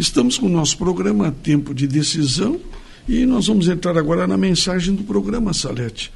[0.00, 2.58] Estamos com o nosso programa Tempo de Decisão
[3.06, 6.10] e nós vamos entrar agora na mensagem do programa, Salete.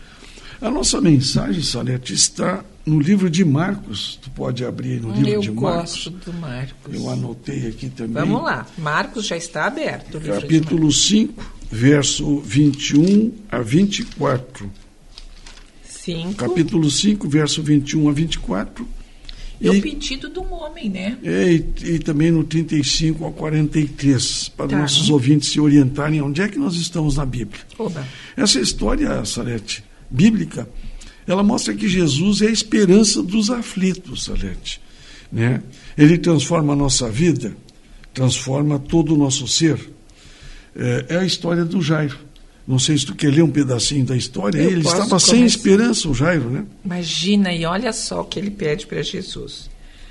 [0.59, 4.19] A nossa mensagem, Salete, está no livro de Marcos.
[4.23, 6.07] Tu pode abrir no livro Eu de Marcos.
[6.07, 6.95] gosto do Marcos.
[6.95, 8.23] Eu anotei aqui também.
[8.23, 8.67] Vamos lá.
[8.79, 10.19] Marcos já está aberto.
[10.19, 14.65] Capítulo 5, verso 21 a 24.
[14.65, 14.85] Marcos.
[15.85, 16.35] Cinco.
[16.37, 18.89] Capítulo 5, verso 21 a 24.
[19.61, 21.17] E o pedido do homem, né?
[21.23, 21.65] é, e,
[21.95, 24.79] e também no 35 a 43, para Tá.
[24.79, 27.63] nossos ouvintes se orientarem onde é que nós estamos na Bíblia.
[27.79, 28.07] Oba.
[28.37, 30.69] Essa história, Salete, bíblica,
[31.27, 34.81] ela mostra que Jesus é a esperança dos aflitos, Salete.
[35.33, 35.63] Né?
[35.97, 37.57] Ele transforma a nossa vida,
[38.13, 39.79] transforma todo o nosso ser.
[40.77, 42.19] É, é a história do Jairo.
[42.67, 44.59] Não sei se tu quer ler um pedacinho da história.
[44.59, 45.57] Eu ele estava sem começar.
[45.57, 46.65] esperança, o Jairo, né?
[46.85, 49.69] Imagina, e olha só o que ele pede para Jesus.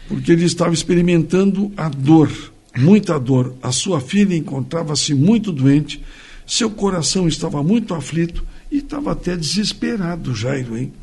[0.08, 2.30] porque ele estava experimentando a dor,
[2.78, 3.56] muita dor.
[3.62, 6.04] A sua filha encontrava-se muito doente,
[6.46, 10.94] seu coração estava muito aflito e estava até desesperado, Jairo, hein?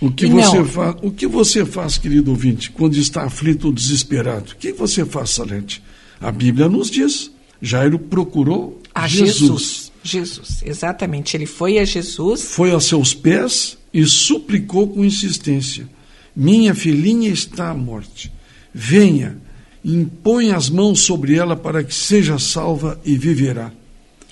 [0.00, 0.66] O que, E você não.
[0.66, 4.52] faz, o que você faz, querido ouvinte, quando está aflito ou desesperado?
[4.52, 5.82] O que você faz, Salete?
[6.20, 7.30] A Bíblia nos diz,
[7.62, 9.38] Jairo procurou A Jesus.
[9.38, 9.85] Jesus.
[10.06, 11.36] Jesus, exatamente.
[11.36, 12.42] Ele foi a Jesus.
[12.42, 15.88] Foi a seus pés e suplicou com insistência:
[16.34, 18.32] Minha filhinha está à morte.
[18.72, 19.38] Venha,
[19.84, 23.72] impõe as mãos sobre ela para que seja salva e viverá.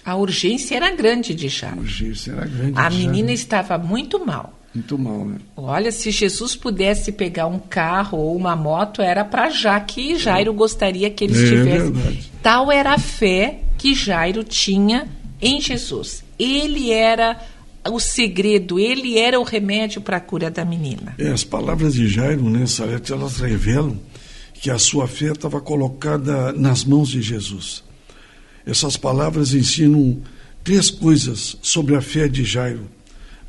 [0.04, 1.80] A urgência era grande de Jairo.
[1.80, 2.72] Hoje será grande.
[2.78, 4.58] A menina estava muito mal.
[4.74, 5.36] Muito mal, né?
[5.56, 10.52] Olha, se Jesus pudesse pegar um carro ou uma moto, era para já que Jairo
[10.52, 11.90] gostaria que ele É estivesse.
[11.92, 12.32] verdade.
[12.42, 15.06] Tal era a fé que Jairo tinha
[15.44, 16.24] em Jesus.
[16.38, 17.38] Ele era
[17.90, 21.14] o segredo, ele era o remédio para a cura da menina.
[21.18, 23.98] É, as palavras de Jairo, né, Salete, elas revelam
[24.54, 27.84] que a sua fé estava colocada nas mãos de Jesus.
[28.64, 30.22] Essas palavras ensinam
[30.62, 32.88] três coisas sobre a fé de Jairo.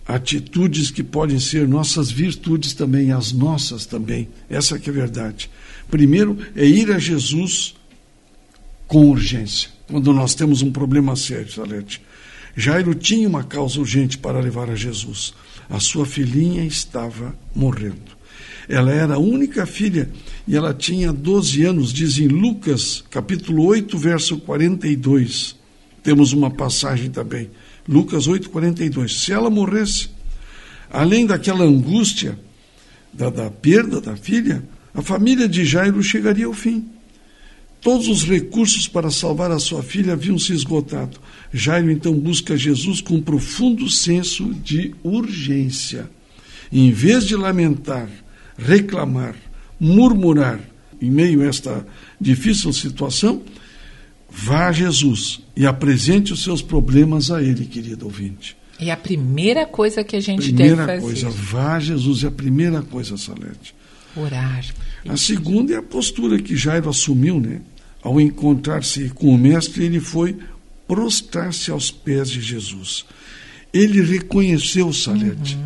[0.05, 4.27] Atitudes que podem ser nossas virtudes também, as nossas também.
[4.49, 5.49] Essa que é a verdade.
[5.89, 7.73] Primeiro é ir a Jesus
[8.87, 12.01] com urgência, quando nós temos um problema sério, Salete.
[12.55, 15.33] Jairo tinha uma causa urgente para levar a Jesus.
[15.69, 18.15] A sua filhinha estava morrendo.
[18.67, 20.09] Ela era a única filha
[20.47, 25.55] e ela tinha 12 anos, diz em Lucas, capítulo 8, verso 42.
[26.01, 27.49] Temos uma passagem também.
[27.87, 29.19] Lucas 8, 42.
[29.19, 30.09] Se ela morresse,
[30.89, 32.39] além daquela angústia
[33.13, 34.63] da, da perda da filha,
[34.93, 36.89] a família de Jairo chegaria ao fim.
[37.85, 41.19] Todos os recursos para salvar a sua filha haviam se esgotado.
[41.53, 46.09] Jairo então busca Jesus com profundo senso de urgência.
[46.71, 48.09] Em vez de lamentar,
[48.57, 49.35] reclamar,
[49.79, 50.59] murmurar
[50.99, 51.85] em meio a esta
[52.19, 53.43] difícil situação,
[54.31, 58.57] vá a Jesus e apresente os seus problemas a Ele, querido ouvinte.
[58.79, 62.27] E a primeira coisa que a gente Primeira deve fazer, coisa, vá a Jesus, é
[62.29, 63.75] a primeira coisa, Salete.
[64.17, 64.65] orar.
[65.07, 67.61] A segunda é a postura que Jairo assumiu, né?
[68.05, 70.37] Ao encontrar-se com o Mestre, ele foi
[70.87, 73.03] prostrar-se aos pés de Jesus.
[73.73, 75.57] Ele reconheceu, Salete,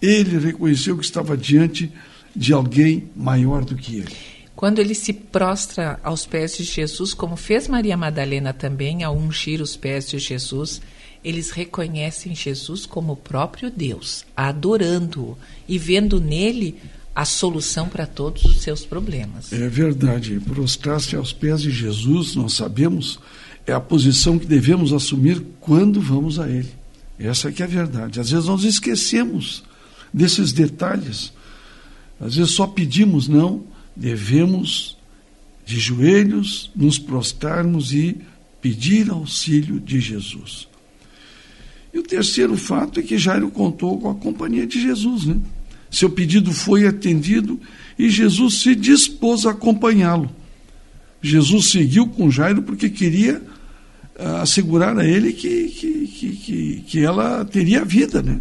[0.00, 1.92] ele reconheceu que estava diante
[2.34, 4.16] de alguém maior do que ele.
[4.56, 9.60] Quando ele se prostra aos pés de Jesus, como fez Maria Madalena também, ao ungir
[9.60, 10.80] os pés de Jesus,
[11.22, 15.36] eles reconhecem Jesus como o próprio Deus, adorando-o
[15.68, 16.76] e vendo nele
[17.14, 19.52] a solução para todos os seus problemas.
[19.52, 23.18] É verdade, prostrar-se aos pés de Jesus, nós sabemos,
[23.66, 26.70] é a posição que devemos assumir quando vamos a Ele.
[27.18, 28.18] Essa que é a verdade.
[28.18, 29.62] Às vezes nós esquecemos
[30.12, 31.32] desses detalhes.
[32.20, 33.64] Às vezes só pedimos, não,
[33.94, 34.96] devemos
[35.64, 38.16] de joelhos nos prostrarmos e
[38.60, 40.68] pedir auxílio de Jesus.
[41.92, 45.36] E o terceiro fato é que Jairo contou com a companhia de Jesus, né?
[45.92, 47.60] Seu pedido foi atendido
[47.98, 50.30] e Jesus se dispôs a acompanhá-lo.
[51.20, 53.42] Jesus seguiu com Jairo porque queria
[54.18, 58.40] ah, assegurar a ele que, que, que, que, ela teria vida, né?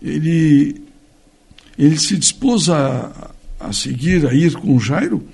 [0.00, 0.80] Ele,
[1.76, 5.26] ele se dispôs a, a seguir, a ir com Jairo,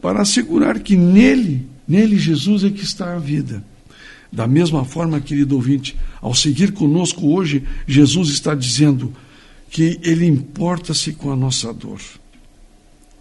[0.00, 3.64] para assegurar que nele, nele Jesus é que está a vida.
[4.32, 9.12] Da mesma forma, querido ouvinte, ao seguir conosco hoje, Jesus está dizendo
[9.70, 12.00] que ele importa-se com a nossa dor.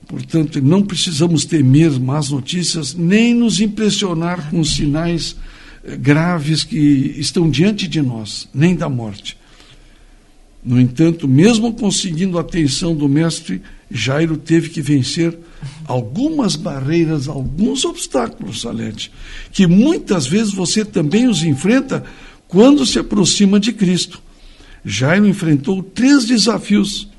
[0.08, 5.36] Portanto, não precisamos temer más notícias, nem nos impressionar com os sinais
[5.84, 9.38] eh, graves que estão diante de nós, nem da morte.
[10.64, 15.38] No entanto, mesmo conseguindo a atenção do mestre, Jairo teve que vencer
[15.86, 19.12] algumas barreiras, alguns obstáculos, Salete,
[19.52, 22.04] que muitas vezes você também os enfrenta
[22.48, 24.22] quando se aproxima de Cristo.
[24.90, 27.10] Jairo enfrentou três desafios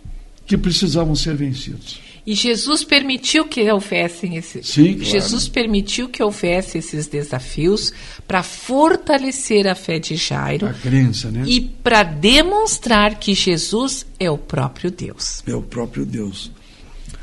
[0.47, 2.01] que precisavam ser vencidos.
[2.27, 4.69] E Jesus permitiu que houvessem esses.
[4.69, 5.05] Sim, claro.
[5.05, 7.93] Jesus permitiu que houvesse esses desafios
[8.27, 10.67] para fortalecer a fé de Jairo.
[10.67, 11.45] A crença, né?
[11.47, 15.43] E para demonstrar que Jesus é o próprio Deus.
[15.47, 16.51] É o próprio Deus.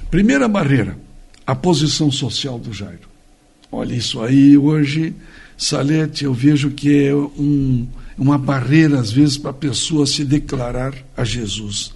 [0.10, 0.98] Primeira barreira,
[1.46, 3.08] a posição social do Jairo.
[3.72, 5.14] Olha, isso aí hoje,
[5.58, 10.94] Salete, eu vejo que é um, uma barreira, às vezes, para a pessoa se declarar
[11.16, 11.94] a Jesus.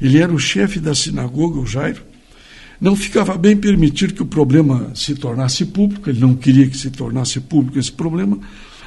[0.00, 2.02] Ele era o chefe da sinagoga, o Jairo,
[2.80, 6.90] não ficava bem permitir que o problema se tornasse público, ele não queria que se
[6.90, 8.38] tornasse público esse problema.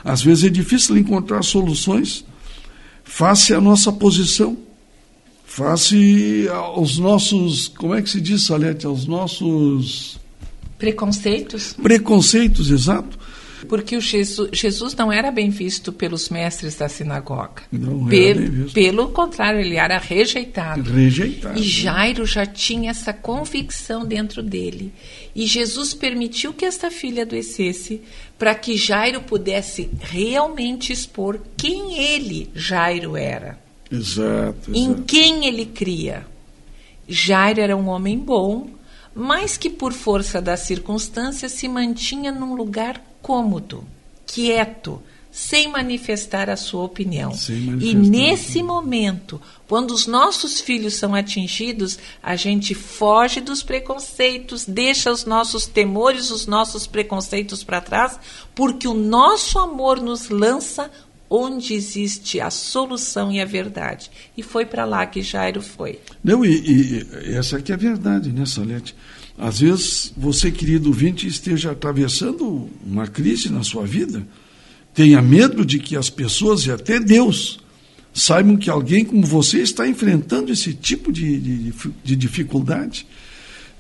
[0.04, 2.24] Às vezes é difícil encontrar soluções
[3.04, 4.58] face à nossa posição,
[5.46, 10.18] face aos nossos, como é que se diz, Salete, aos nossos
[10.78, 11.74] preconceitos.
[11.74, 13.20] Preconceitos, exato.
[13.68, 17.64] Porque o Jesus, Jesus não era bem visto pelos mestres da sinagoga.
[17.72, 18.74] Não era bem visto.
[18.74, 20.92] Pelo contrário, ele era rejeitado.
[20.92, 21.60] Rejeitado.
[21.60, 24.94] E Jairo já tinha essa convicção dentro dele.
[25.36, 28.02] E Jesus permitiu que esta filha adoecesse
[28.38, 33.60] para que Jairo pudesse realmente expor quem ele, Jairo, era.
[33.92, 34.74] Exato, exato.
[34.74, 36.26] Em quem ele cria.
[37.08, 38.70] Jairo era um homem bom,
[39.14, 43.84] mas que por força das circunstâncias se mantinha num lugar cômodo,
[44.26, 45.02] quieto,
[45.32, 47.32] sem manifestar a sua opinião.
[47.80, 55.10] E nesse momento, quando os nossos filhos são atingidos, a gente foge dos preconceitos, deixa
[55.10, 58.20] os nossos temores, os nossos preconceitos para trás,
[58.54, 60.92] porque o nosso amor nos lança
[61.34, 64.12] onde existe a solução e a verdade.
[64.36, 65.98] E foi para lá que Jairo foi.
[66.22, 68.94] Não, e, e essa aqui é a verdade, né, Salete?
[69.38, 74.28] Às vezes você, querido ouvinte, esteja atravessando uma crise na sua vida,
[74.94, 77.62] tenha medo de que as pessoas e até Deus
[78.14, 81.74] saibam que alguém como você está enfrentando esse tipo de, de,
[82.04, 83.08] de dificuldade.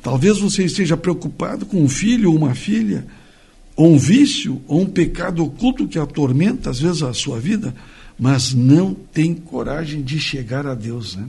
[0.01, 3.05] Talvez você esteja preocupado com um filho ou uma filha,
[3.75, 7.73] ou um vício, ou um pecado oculto que atormenta às vezes a sua vida,
[8.17, 11.27] mas não tem coragem de chegar a Deus, né?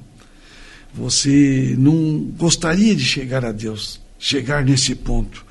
[0.95, 5.47] Você não gostaria de chegar a Deus, chegar nesse ponto.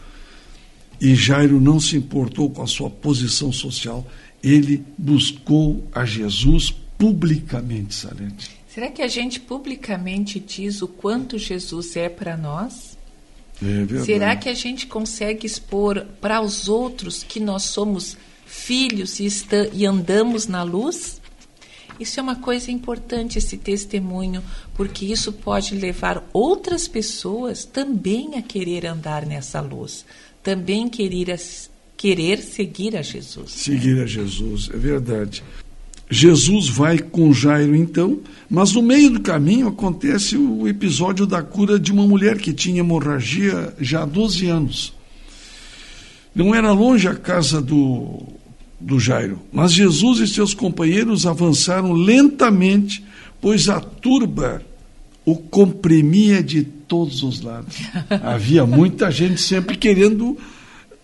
[0.99, 4.07] E Jairo não se importou com a sua posição social,
[4.43, 8.51] ele buscou a Jesus publicamente, Salete.
[8.67, 12.90] Será que a gente publicamente diz o quanto Jesus é para nós?
[13.63, 14.03] É.
[14.03, 19.69] Será que a gente consegue expor para os outros que nós somos filhos e, esta-
[19.73, 21.21] e andamos na luz?
[21.99, 24.43] Isso é uma coisa importante, esse testemunho,
[24.73, 30.03] porque isso pode levar outras pessoas também a querer andar nessa luz,
[30.41, 31.39] também querer,
[31.95, 33.51] querer seguir a Jesus.
[33.51, 35.43] seguir a Jesus, é verdade.
[36.13, 38.19] Jesus vai com Jairo então,
[38.49, 42.81] mas no meio do caminho acontece o episódio da cura de uma mulher que tinha
[42.81, 44.93] hemorragia já há 12 anos.
[46.35, 48.23] Não era longe a casa do,
[48.79, 53.01] do Jairo, mas Jesus e seus companheiros avançaram lentamente,
[53.39, 54.61] pois a turba
[55.25, 57.77] o comprimia de todos os lados.
[58.21, 60.37] Havia muita gente sempre querendo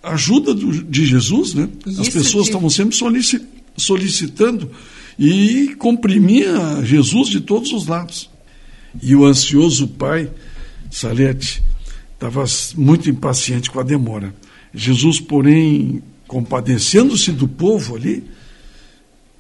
[0.04, 1.70] ajuda do- de Jesus, né?
[1.86, 3.42] As Isso pessoas de- estavam sempre solici-
[3.78, 4.70] solicitando
[5.18, 8.30] e comprimia Jesus de todos os lados.
[9.02, 10.30] E o ansioso pai,
[10.92, 11.64] Salete,
[12.14, 12.44] estava
[12.76, 14.34] muito impaciente com a demora.
[14.74, 18.24] Jesus, porém, compadecendo-se do povo ali,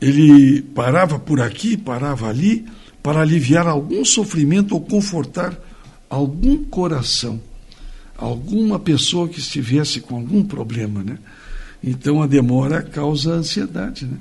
[0.01, 2.65] ele parava por aqui, parava ali,
[3.01, 5.57] para aliviar algum sofrimento ou confortar
[6.09, 7.39] algum coração,
[8.17, 11.17] alguma pessoa que estivesse com algum problema, né?
[11.83, 14.17] Então a demora causa ansiedade, né?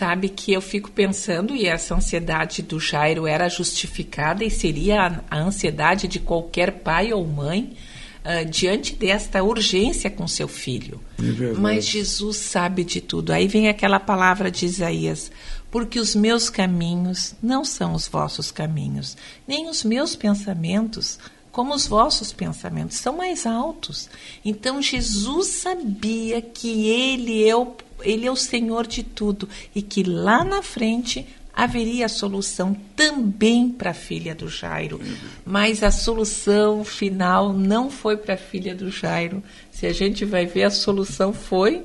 [0.00, 5.38] Sabe que eu fico pensando, e essa ansiedade do Jairo era justificada e seria a,
[5.38, 7.76] ansiedade de qualquer pai ou mãe
[8.24, 10.98] ah, diante desta urgência com seu filho.
[11.18, 11.52] É.
[11.52, 13.30] Mas Jesus sabe de tudo.
[13.30, 15.30] Aí vem aquela palavra de Isaías:
[15.70, 21.18] porque os meus caminhos não são os vossos caminhos, nem os meus pensamentos
[21.52, 24.08] como os vossos pensamentos são mais altos.
[24.44, 30.02] Então Jesus sabia que ele é o ele é o Senhor de tudo e que
[30.02, 35.00] lá na frente haveria a solução também para a filha do Jairo.
[35.44, 39.42] Mas a solução final não foi para a filha do Jairo.
[39.70, 41.82] Se a gente vai ver, a solução foi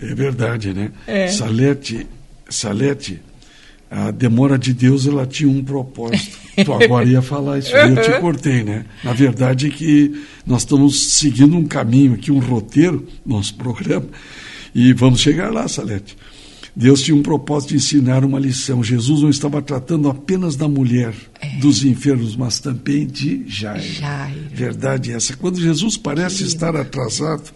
[0.00, 0.90] É verdade, né?
[1.06, 1.28] É.
[1.28, 2.06] Salete,
[2.48, 3.20] Salete,
[3.90, 6.36] A demora de Deus ela tinha um propósito.
[6.64, 8.84] tu agora ia falar isso, eu te cortei, né?
[9.02, 14.06] Na verdade é que nós estamos seguindo um caminho aqui, um roteiro, nosso programa,
[14.74, 16.16] e vamos chegar lá, Salete.
[16.74, 18.84] Deus tinha um propósito de ensinar uma lição.
[18.84, 21.58] Jesus não estava tratando apenas da mulher é.
[21.58, 23.82] dos enfermos, mas também de Jairo.
[23.82, 24.40] Jairo.
[24.52, 25.36] Verdade essa.
[25.36, 27.52] Quando Jesus parece estar atrasado,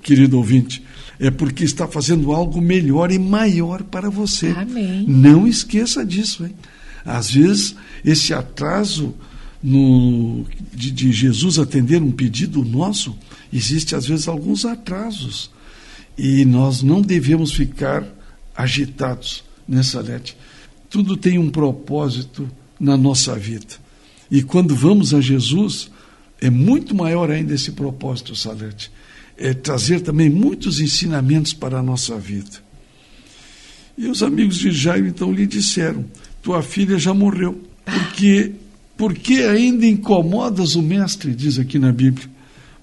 [0.00, 0.80] querido ouvinte,
[1.18, 4.48] é porque está fazendo algo melhor e maior para você.
[4.50, 5.06] Amém.
[5.08, 6.54] Não esqueça disso, hein?
[7.04, 9.12] Às vezes, esse atraso
[9.62, 13.16] no, de, de Jesus atender um pedido nosso,
[13.52, 15.50] existe às vezes alguns atrasos.
[16.16, 18.06] E nós não devemos ficar
[18.54, 20.36] agitados nessa Salete.
[20.90, 23.80] Tudo tem um propósito na nossa vida.
[24.30, 25.90] E quando vamos a Jesus,
[26.40, 28.90] é muito maior ainda esse propósito, Salete.
[29.36, 32.62] É trazer também muitos ensinamentos para a nossa vida.
[33.96, 36.04] E os amigos de Jairo então lhe disseram:
[36.42, 37.60] Tua filha já morreu.
[37.84, 38.52] Porque,
[38.96, 41.34] porque ainda incomodas o mestre?
[41.34, 42.28] Diz aqui na Bíblia.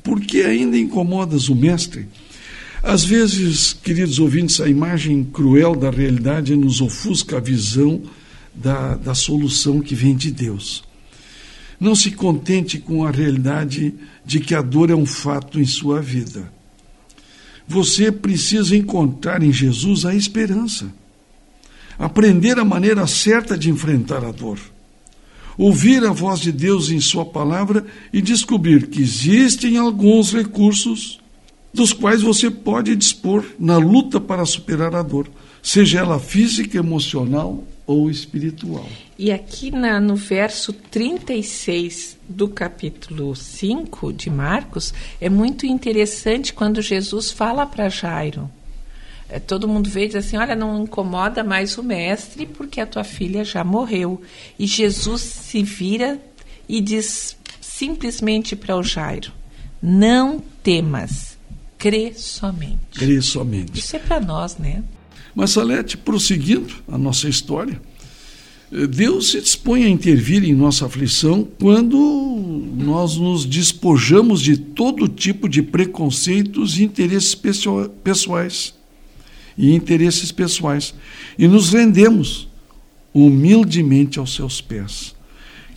[0.03, 2.07] Por que ainda incomodas o mestre?
[2.81, 8.01] Às vezes, queridos ouvintes, a imagem cruel da realidade nos ofusca a visão
[8.55, 10.83] da, da solução que vem de Deus.
[11.79, 13.93] Não se contente com a realidade
[14.25, 16.51] de que a dor é um fato em sua vida.
[17.67, 20.91] Você precisa encontrar em Jesus a esperança.
[21.97, 24.57] Aprender a maneira certa de enfrentar a dor.
[25.57, 31.19] Ouvir a voz de Deus em Sua palavra e descobrir que existem alguns recursos
[31.73, 35.29] dos quais você pode dispor na luta para superar a dor,
[35.61, 38.87] seja ela física, emocional ou espiritual.
[39.17, 46.81] E aqui na, no verso 36 do capítulo 5 de Marcos, é muito interessante quando
[46.81, 48.49] Jesus fala para Jairo.
[49.27, 52.85] É, todo mundo vê e diz assim: Olha, não incomoda mais o mestre, porque a
[52.87, 54.21] tua filha já morreu.
[54.57, 56.19] E Jesus se vira
[56.67, 59.31] e diz simplesmente para o Jairo:
[59.81, 61.38] Não temas
[61.79, 62.77] crê somente.
[62.93, 63.79] Crê somente.
[63.79, 64.83] Isso é para nós, né?
[65.33, 67.81] Mas, Salete, prosseguindo a nossa história,
[68.71, 71.97] eh, Deus se dispõe a intervir em nossa aflição quando
[72.77, 78.73] nós nos despojamos de todo tipo de preconceitos e interesses pessoais
[79.57, 80.93] e interesses pessoais
[81.37, 82.49] e nos rendemos
[83.13, 85.15] humildemente aos seus pés.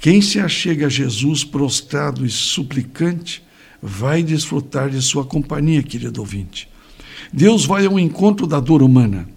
[0.00, 3.42] Quem se achega a Jesus prostrado e suplicante
[3.82, 6.68] vai desfrutar de sua companhia, querido ouvinte.
[7.32, 9.28] Deus vai ao encontro da dor humana.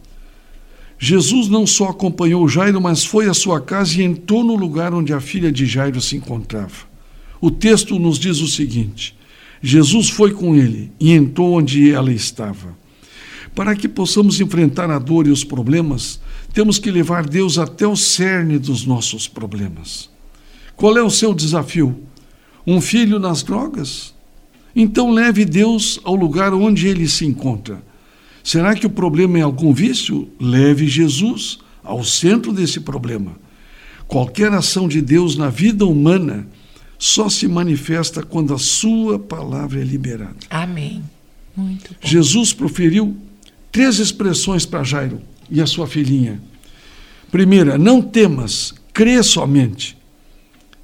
[1.00, 5.14] Jesus não só acompanhou Jairo, mas foi à sua casa e entrou no lugar onde
[5.14, 6.86] a filha de Jairo se encontrava.
[7.42, 9.16] O texto nos diz o seguinte:
[9.62, 12.76] Jesus foi com ele e entrou onde ela estava.
[13.54, 16.20] Para que possamos enfrentar a dor e os problemas,
[16.54, 20.10] temos que levar Deus até o cerne dos nossos problemas.
[20.76, 21.98] Qual é o seu desafio?
[22.66, 24.15] Um filho nas drogas?
[24.76, 27.82] Então leve Deus ao lugar onde ele se encontra.
[28.44, 30.30] Será que o problema é algum vício?
[30.40, 33.34] Leve Jesus ao centro desse problema.
[34.08, 36.48] Qualquer ação de Deus na vida humana
[36.98, 40.36] só se manifesta quando a sua palavra é liberada.
[40.50, 41.04] Amém.
[41.56, 42.08] Muito bom.
[42.08, 43.16] Jesus proferiu
[43.72, 46.42] três expressões para Jairo e a sua filhinha.
[47.32, 49.98] Primeira, não temas, crê somente.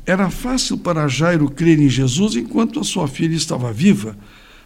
[0.05, 4.17] Era fácil para Jairo crer em Jesus enquanto a sua filha estava viva,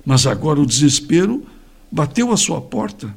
[0.05, 1.45] mas agora o desespero
[1.91, 3.15] bateu à sua porta.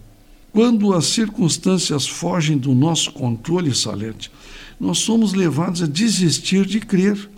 [0.52, 4.30] Quando as circunstâncias fogem do nosso controle, Salete,
[4.80, 7.28] nós somos levados a desistir de crer.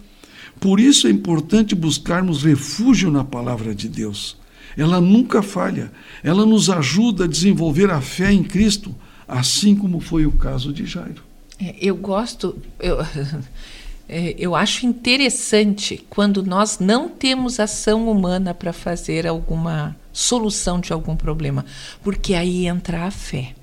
[0.58, 4.36] Por isso é importante buscarmos refúgio na palavra de Deus.
[4.76, 5.90] Ela nunca falha,
[6.22, 8.94] ela nos ajuda a desenvolver a fé em Cristo,
[9.26, 11.22] assim como foi o caso de Jairo.
[11.58, 12.98] É, eu gosto, eu,
[14.12, 20.92] é, eu acho interessante quando nós não temos ação humana para fazer alguma solução de
[20.92, 21.64] algum problema,
[22.02, 23.54] porque aí entra a fé.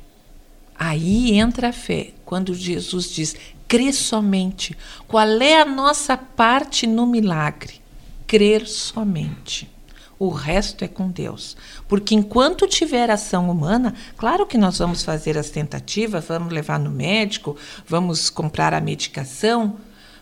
[0.79, 3.35] Aí entra a fé, quando Jesus diz:
[3.67, 4.77] crê somente.
[5.05, 7.81] Qual é a nossa parte no milagre?
[8.25, 9.69] Crer somente.
[10.17, 11.57] O resto é com Deus.
[11.89, 16.89] Porque enquanto tiver ação humana, claro que nós vamos fazer as tentativas, vamos levar no
[16.89, 19.77] médico, vamos comprar a medicação,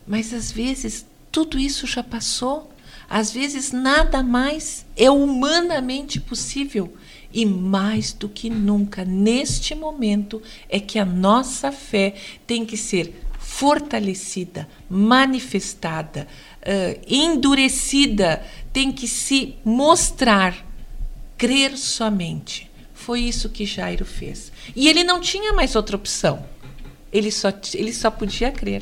[0.07, 2.71] mas às vezes tudo isso já passou.
[3.09, 6.95] Às vezes nada mais é humanamente possível.
[7.33, 12.15] E mais do que nunca, neste momento, é que a nossa fé
[12.47, 16.27] tem que ser fortalecida, manifestada,
[16.61, 20.65] uh, endurecida, tem que se mostrar,
[21.37, 22.71] crer somente.
[22.93, 24.51] Foi isso que Jairo fez.
[24.75, 26.45] E ele não tinha mais outra opção.
[27.11, 28.81] Ele só, ele só podia crer.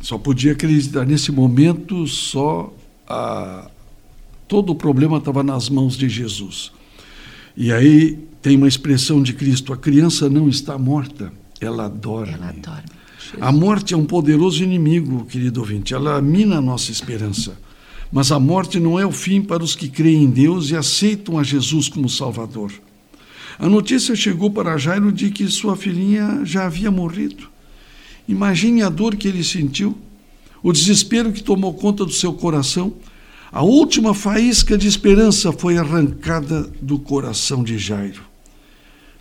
[0.00, 1.04] Só podia acreditar.
[1.04, 2.72] Nesse momento, só
[3.08, 3.70] a,
[4.46, 6.72] todo o problema estava nas mãos de Jesus.
[7.56, 12.34] E aí tem uma expressão de Cristo: a criança não está morta, ela dorme.
[12.34, 12.96] Ela dorme.
[13.40, 15.94] A morte é um poderoso inimigo, querido ouvinte.
[15.94, 17.58] Ela mina a nossa esperança.
[18.12, 21.38] Mas a morte não é o fim para os que creem em Deus e aceitam
[21.38, 22.72] a Jesus como Salvador.
[23.58, 27.48] A notícia chegou para Jairo de que sua filhinha já havia morrido.
[28.28, 29.96] Imagine a dor que ele sentiu,
[30.62, 32.94] o desespero que tomou conta do seu coração.
[33.52, 38.22] A última faísca de esperança foi arrancada do coração de Jairo.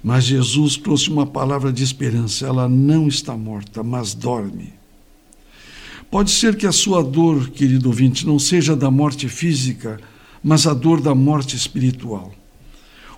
[0.04, 2.46] Mas Jesus trouxe uma palavra de esperança.
[2.46, 4.74] Ela não está morta, mas dorme.
[6.10, 10.00] Pode ser que a sua dor, querido ouvinte, não seja da morte física,
[10.44, 12.34] mas a dor da morte espiritual.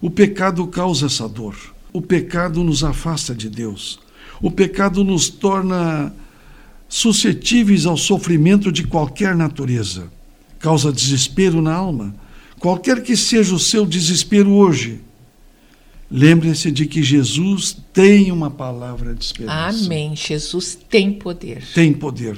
[0.01, 1.55] O pecado causa essa dor.
[1.91, 3.99] O pecado nos afasta de Deus.
[4.41, 6.13] O pecado nos torna
[6.87, 10.11] suscetíveis ao sofrimento de qualquer natureza.
[10.59, 12.15] Causa desespero na alma.
[12.59, 15.01] Qualquer que seja o seu desespero hoje,
[16.09, 19.85] lembre-se de que Jesus tem uma palavra de esperança.
[19.85, 20.15] Amém.
[20.15, 21.63] Jesus tem poder.
[21.73, 22.37] Tem poder.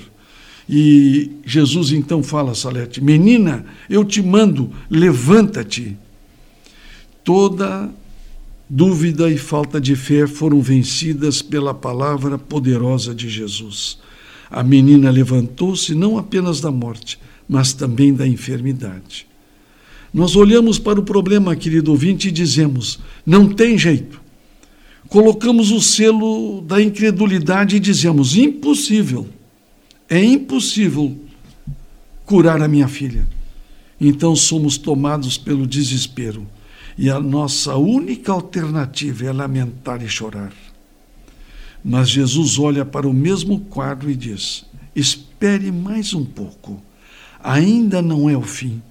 [0.67, 5.97] E Jesus então fala, Salete: Menina, eu te mando, levanta-te.
[7.23, 7.89] Toda
[8.69, 13.97] dúvida e falta de fé foram vencidas pela palavra poderosa de Jesus.
[14.51, 19.27] A menina levantou-se não apenas da morte, mas também da enfermidade.
[20.13, 24.21] Nós olhamos para o problema, querido ouvinte, e dizemos: não tem jeito.
[25.07, 29.27] Colocamos o selo da incredulidade e dizemos: impossível.
[30.07, 31.15] É impossível
[32.25, 33.27] curar a minha filha.
[34.01, 36.47] Então somos tomados pelo desespero
[37.01, 40.51] e a nossa única alternativa é lamentar e chorar.
[41.81, 46.83] Mas Jesus olha para o mesmo quadro e diz: Espere mais um pouco,
[47.41, 48.81] ainda não é o fim.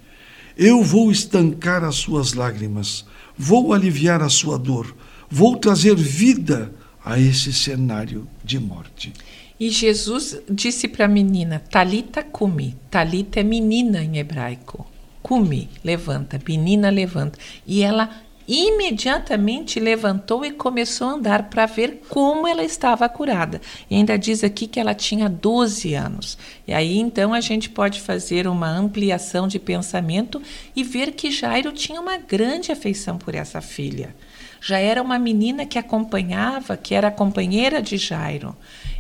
[0.57, 3.05] Eu vou estancar as suas lágrimas,
[3.37, 4.97] vou aliviar a sua dor,
[5.29, 6.73] vou trazer vida
[7.05, 9.13] a esse cenário de morte.
[9.61, 12.75] E Jesus disse para a menina: Talita cumi.
[12.91, 14.87] Talita é menina em hebraico.
[15.29, 16.41] Cumi, levanta.
[16.49, 17.39] Menina, levanta.
[17.67, 18.09] E ela
[18.49, 23.61] imediatamente levantou e começou a andar para ver como ela estava curada.
[23.91, 26.39] E ainda diz aqui que ela tinha 12 anos.
[26.67, 30.41] E aí então a gente pode fazer uma ampliação de pensamento
[30.75, 34.17] e ver que Jairo tinha uma grande afeição por essa filha.
[34.63, 38.57] Já era uma menina que acompanhava, que era companheira de Jairo.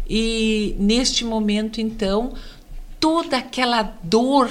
[0.07, 2.35] E neste momento, então,
[3.01, 4.51] toda aquela dor,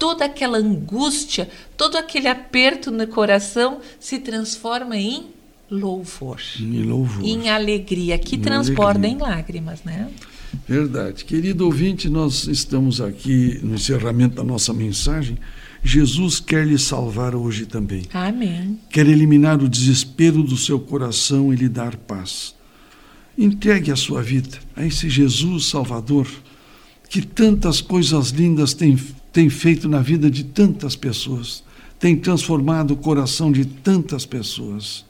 [0.00, 5.26] toda aquela angústia, todo aquele aperto no coração se transforma em
[5.70, 6.40] louvor.
[6.58, 7.22] Em louvor.
[7.22, 9.10] Em alegria, que em transborda alegria.
[9.10, 10.10] em lágrimas, né?
[10.66, 11.24] Verdade.
[11.24, 15.36] Querido ouvinte, nós estamos aqui no encerramento da nossa mensagem.
[15.84, 18.04] Jesus quer lhe salvar hoje também.
[18.12, 18.80] Amém.
[18.88, 22.54] Quer eliminar o desespero do seu coração e lhe dar paz.
[23.36, 26.26] Entregue a sua vida a esse Jesus Salvador,
[27.08, 28.98] que tantas coisas lindas tem,
[29.32, 31.62] tem feito na vida de tantas pessoas,
[31.98, 35.04] tem transformado o coração de tantas pessoas.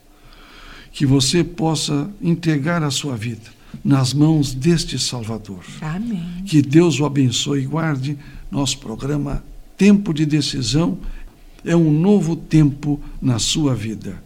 [0.92, 3.48] Que você possa entregar a sua vida
[3.84, 5.64] nas mãos deste Salvador.
[5.80, 6.42] Amém.
[6.44, 8.18] Que Deus o abençoe e guarde.
[8.50, 9.44] Nosso programa
[9.76, 10.98] Tempo de Decisão
[11.64, 14.20] é um novo tempo na sua vida.